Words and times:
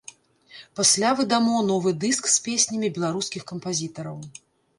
Пасля 0.77 1.11
выдамо 1.19 1.57
новы 1.71 1.91
дыск 2.05 2.31
з 2.37 2.41
песнямі 2.49 2.87
беларускіх 2.97 3.47
кампазітараў. 3.53 4.17